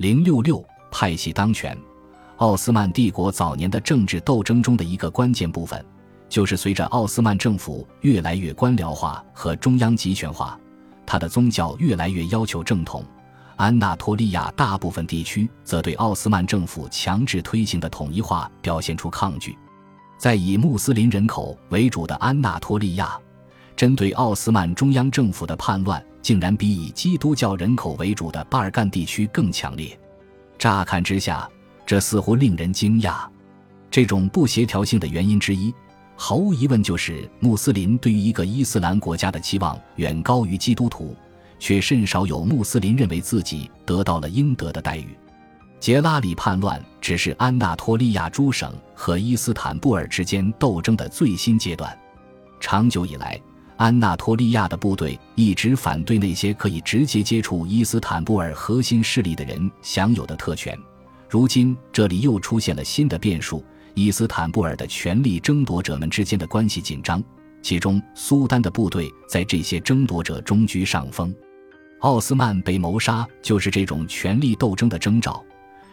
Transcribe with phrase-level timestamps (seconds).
[0.00, 1.76] 零六六派系当权，
[2.38, 5.84] 奥斯曼帝国早年的政治斗争中的一个关键部分，
[6.26, 10.58] 就是随着奥斯曼政府越来越官僚化和中央集权化，
[11.04, 13.04] 他的宗教越来越要求正统。
[13.56, 19.54] 安纳托利亚大部分地区则对奥斯曼政府强制推行的统一化表现出抗拒。
[20.16, 23.20] 在以穆斯林人口为主的安纳托利亚，
[23.76, 26.04] 针对奥斯曼中央政府的叛乱。
[26.22, 29.98] 竟然比以基督教人口为主的巴尔干地区更强烈。
[30.58, 31.48] 乍看之下，
[31.86, 33.26] 这似乎令人惊讶。
[33.90, 35.74] 这种不协调性的原因之一，
[36.16, 41.16] 毫无疑问就是穆斯林对于一个伊斯兰国家的期望远高于基督徒，
[41.58, 45.16] 却甚少有穆斯林认为自己得到了应得的待遇。
[45.80, 51.98] 杰拉里叛乱只是安纳托利亚诸省和伊斯坦布尔之间斗争的最新阶段。
[52.60, 53.40] 长久以来。
[53.80, 60.78] 安纳托利亚的部队一直反对那些可以直接接触伊斯坦布尔核心势力的人享有的特权。
[61.30, 67.24] 如今，这里又出现了新的变数：伊斯坦布尔的权力争夺者们之间的关系紧张，
[67.62, 71.34] 其中苏丹的部队在这些争夺者中居上风。
[72.00, 75.42] 奥斯曼被谋杀就是这种权力斗争的征兆。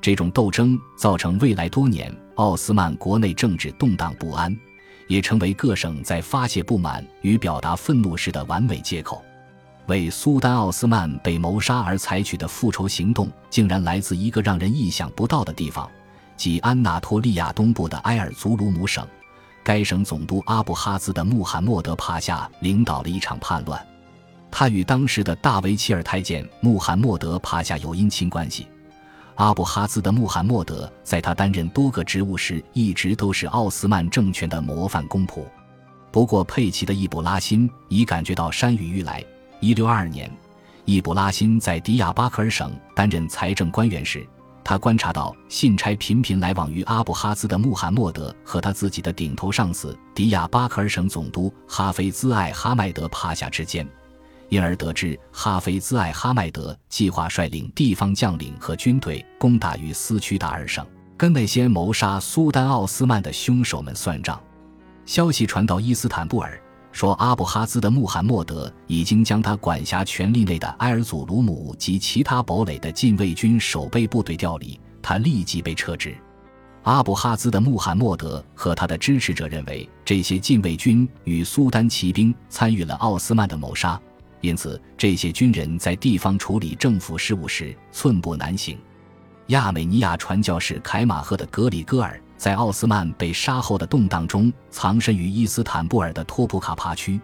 [0.00, 4.52] 这种斗争造成未来多年奥斯曼国内政治动荡不安。
[5.08, 9.24] 也成为各省在发泄不满与表达愤怒时的完美借口。
[9.86, 15.90] 为苏丹奥斯曼被谋杀而采取的复仇行动，竟然来自一个让人意想不到的地方，
[16.36, 19.04] 即安纳托利亚东部的埃尔祖鲁姆省。
[19.64, 23.84] 该省总督阿布哈兹的穆罕默德帕夏领导了一场叛乱，
[24.50, 28.66] 他与当时的大维齐尔太监穆罕默德帕夏有姻亲关系。
[29.38, 35.44] 阿布哈兹的穆罕默德在他担任多个职务时，一直都是奥斯曼政权的模范公仆。
[36.10, 39.24] 不过，佩奇的易卜拉欣已感觉到山雨欲来。
[39.60, 40.28] 一六二二年，
[40.84, 44.26] 易卜拉欣在迪亚巴克尔省担任财政官员时，
[44.64, 53.88] 他观察到信差频频来往于阿布哈兹的穆罕默德和他自己的顶头上司迪亚巴克尔省总督哈菲兹艾哈迈德帕夏之间。
[54.48, 60.86] 因而得知，哈菲兹艾哈迈德计划率领地方将领和军队攻打于斯屈达尔省，
[61.16, 64.40] 跟那些谋杀苏丹奥斯曼的凶手们算账。
[65.04, 66.60] 消息传到伊斯坦布尔，
[66.92, 76.16] 说阿布哈兹的穆罕默德已经将他管辖权力内的埃尔祖鲁姆及其他堡垒的禁卫军守备部队调离，他立即被撤职。
[76.84, 84.00] 阿布哈兹的穆罕默德和他的支持者认为，这些禁卫军与苏丹骑兵参与了奥斯曼的谋杀。
[84.40, 88.78] 因此，这些军人在地方处理政府事务时寸步难行。
[89.48, 97.20] 亚美尼亚传教士凯马赫的格里戈尔在奥斯曼被杀后的动荡中，藏身于伊斯坦布尔的托普卡帕区。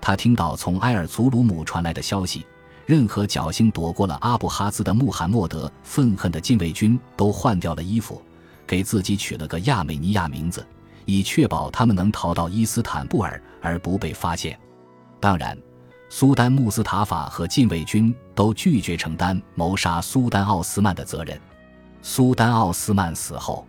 [0.00, 2.44] 他听到从埃尔祖鲁姆传来的消息：
[2.84, 8.20] 任何侥幸躲过了阿布哈兹的穆罕默德愤恨的禁卫军都换掉了衣服，
[8.66, 10.66] 给自己取了个亚美尼亚名字，
[11.06, 14.58] 以确保他们能逃到伊斯坦布尔而不被发现。
[15.18, 15.56] 当然。
[16.10, 21.38] 苏丹穆斯塔法和禁卫军都拒绝承担谋杀苏丹奥斯曼的责任。
[22.00, 23.66] 苏丹奥斯曼死后，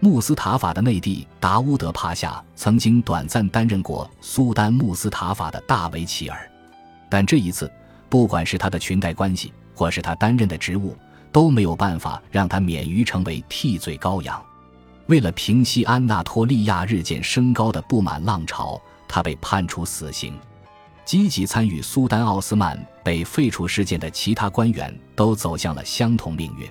[0.00, 6.50] 穆斯塔法的内弟达乌德帕夏曾经短暂担任过苏丹穆斯塔法的大维齐尔，
[7.08, 7.70] 但这一次，
[8.08, 10.96] 不管是他的裙带关系，或是他担任的职务，
[11.30, 14.42] 都没有办法让他免于成为替罪羔羊。
[15.06, 20.34] 为了平息安纳托利亚日渐升高的不满浪潮，他被判处死刑。
[21.08, 26.68] 积极参与苏丹奥斯曼被废除事件的其他官员都走向了相同命运。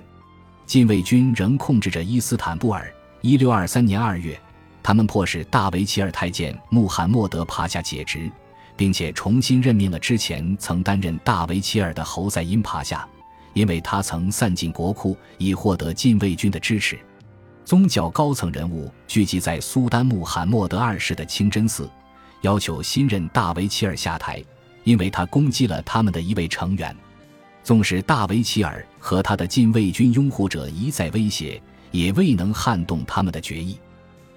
[0.64, 2.88] 禁卫军仍控制着伊斯坦布尔。
[3.20, 4.40] 一六二三年二月，
[4.80, 8.30] 他们迫使大维齐尔太监穆罕默德帕夏解职，
[8.76, 13.04] 并且重新任命了之前曾担任大维齐尔的侯赛因帕夏，
[13.54, 16.96] 因为他曾散尽国库以获得禁卫军的支持。
[17.64, 21.90] 宗教高层人物聚集在苏丹穆罕默德二世的清真寺。
[22.42, 24.42] 要求新任大维齐尔下台，
[24.84, 26.94] 因为他攻击了他们的一位成员。
[27.62, 31.60] 纵使大维齐尔和他的禁卫军拥护者一再威胁，
[31.90, 33.78] 也未能撼动他们的决议。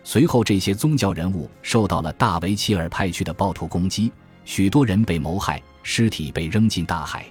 [0.03, 4.11] 随后，这些宗教人物受到了大维齐尔派去的暴徒攻击，
[4.43, 7.25] 许多人被谋害，尸体被扔进大海。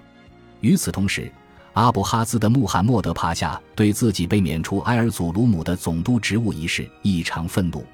[0.61, 1.31] 与此同时，
[1.73, 7.85] 阿布哈兹的穆罕默德帕夏对自己被免除埃尔祖鲁姆的总督职务一事异常愤怒。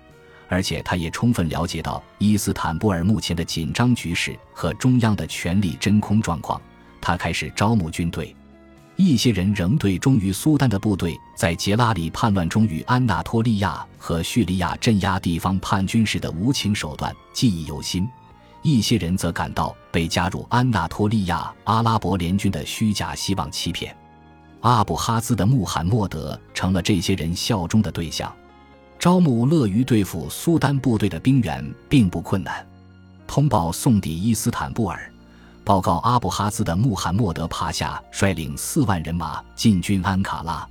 [0.48, 6.60] 而且，他也充分了解到伊斯坦布尔目前的紧张局势和中央的权力真空状况。
[7.00, 8.34] 他开始招募军队，
[8.96, 18.04] 一些人仍对忠于苏丹的部队在杰拉里叛乱中与安纳托利亚和叙利亚镇压地方叛军时的无情手段记忆犹新；
[18.62, 23.94] 一些人则感到被加入安纳托利亚阿拉伯联军的虚假希望欺骗。
[24.60, 28.34] 阿布哈兹的穆罕默德成了这些人效忠的对象。
[29.06, 32.66] 招募乐于对付苏丹部队的兵员并不困难。
[33.24, 35.08] 通报送抵伊斯坦布尔，
[35.62, 40.68] 报告阿布哈兹的穆罕默德帕夏率领四万人马进军安卡拉，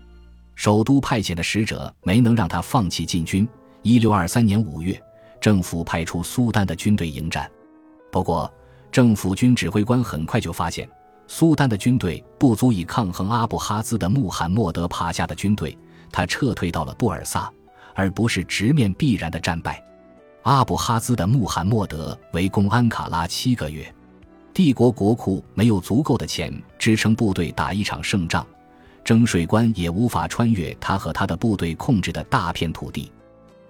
[0.54, 3.48] 首都派遣的使者没能让他放弃进军。
[3.84, 5.02] 一六二三年五月，
[5.40, 7.50] 政府派出苏丹的军队迎战，
[8.12, 8.54] 不过
[8.92, 10.86] 政府军指挥官很快就发现，
[11.26, 15.78] 苏丹的军队不足以抗衡阿布哈兹的穆罕默德帕夏的军队，
[16.12, 17.50] 他撤退到了布尔萨。
[17.96, 19.84] 而不是直面必然的战败。
[20.44, 23.92] 阿布哈兹的穆罕默德围攻安卡拉七个月，
[24.54, 28.46] 帝国国库没有足够的钱支撑部队打一场胜仗，
[29.04, 33.12] 征税官也无法穿越他和他的部队控制的大片土地。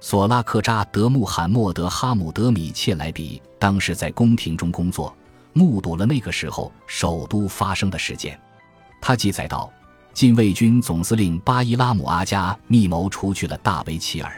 [0.02, 5.16] 索拉克扎德穆罕默德哈姆德米切莱比当时在宫廷中工作，
[5.54, 8.38] 目睹了那个时候首都发生的事件。
[9.00, 9.72] 他记载道。
[10.16, 14.32] 禁卫军总司令巴伊拉姆阿加密谋除去了大维齐尔，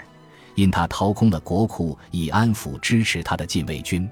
[0.56, 4.10] 因他掏空了国库以安抚支持他的禁卫军。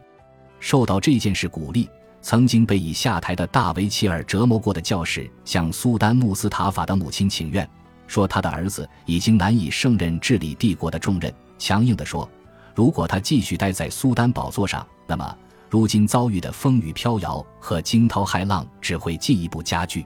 [0.59, 1.89] 受到这件事鼓励，
[2.21, 7.67] 曾经被已下台的大维齐尔折磨过的教士向苏丹穆斯塔法的母亲请愿，
[8.05, 11.33] 说他的儿子已经难以胜任治理帝国的重任。
[11.57, 12.29] 强硬地说，
[12.75, 15.35] 如果他继续待在苏丹宝座上，那么
[15.67, 20.05] 如今遭遇的风雨飘摇和惊涛骇浪只会进一步加剧。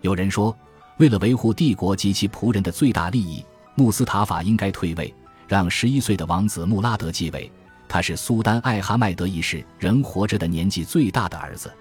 [0.00, 0.52] 有人说。
[0.98, 3.44] 为了维护帝国及其仆人的最大利益，
[3.76, 5.12] 穆斯塔法应该退位，
[5.46, 7.50] 让十一岁的王子穆拉德继位。
[7.88, 11.72] 他是苏丹艾哈迈德一世仍活着的年纪最大的儿子。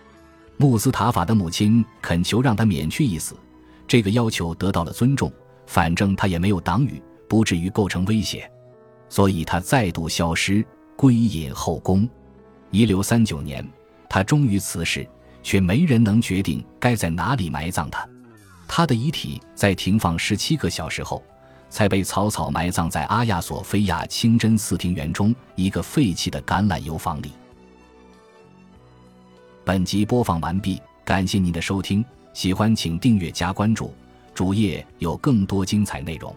[0.56, 3.36] 穆斯塔法的母亲恳求让他免去一死，
[3.88, 5.32] 这个要求得到了尊重。
[5.66, 8.50] 反正他也没有党羽，不至于构成威胁，
[9.10, 10.66] 所以他再度消失，
[10.96, 12.08] 归隐后宫。
[12.72, 13.68] 一六三九年，
[14.08, 15.06] 他终于辞世，
[15.44, 18.08] 却没人能决定该在哪里埋葬他。
[18.68, 21.24] 他的遗体在停放十七个小时后，
[21.70, 27.32] 才被草草埋葬在阿亚索菲亚清真寺庭园中一个废弃的橄榄油坊里。
[29.64, 32.04] 本集播放完毕，感谢您的收听，
[32.34, 33.94] 喜欢请订阅加关注，
[34.34, 36.34] 主页有更多精彩内容。